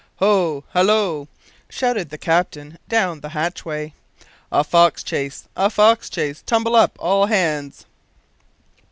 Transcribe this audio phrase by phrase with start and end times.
[0.15, 0.63] "Ho!
[0.73, 1.27] hallo!"
[1.69, 3.93] shouted the captain down the hatchway.
[4.51, 5.47] "A fox chase!
[5.55, 6.41] a fox chase!
[6.43, 7.85] Tumble up, all hands!"